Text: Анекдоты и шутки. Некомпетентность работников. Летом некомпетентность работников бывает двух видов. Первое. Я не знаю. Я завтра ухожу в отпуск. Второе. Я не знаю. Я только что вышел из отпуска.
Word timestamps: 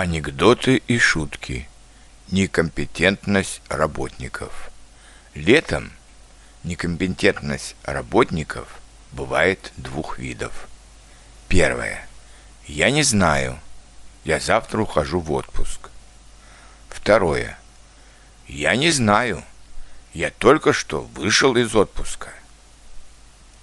Анекдоты 0.00 0.76
и 0.86 0.96
шутки. 0.96 1.68
Некомпетентность 2.30 3.60
работников. 3.68 4.70
Летом 5.34 5.90
некомпетентность 6.62 7.74
работников 7.82 8.78
бывает 9.10 9.72
двух 9.76 10.20
видов. 10.20 10.68
Первое. 11.48 12.06
Я 12.68 12.92
не 12.92 13.02
знаю. 13.02 13.58
Я 14.22 14.38
завтра 14.38 14.82
ухожу 14.82 15.18
в 15.18 15.32
отпуск. 15.32 15.90
Второе. 16.88 17.58
Я 18.46 18.76
не 18.76 18.92
знаю. 18.92 19.42
Я 20.14 20.30
только 20.30 20.72
что 20.72 21.00
вышел 21.00 21.56
из 21.56 21.74
отпуска. 21.74 22.32